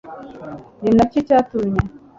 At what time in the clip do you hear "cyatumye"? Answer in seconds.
1.27-1.81